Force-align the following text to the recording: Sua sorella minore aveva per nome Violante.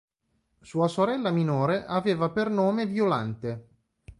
Sua 0.61 0.87
sorella 0.87 1.29
minore 1.29 1.85
aveva 1.85 2.31
per 2.31 2.49
nome 2.49 2.87
Violante. 2.87 3.67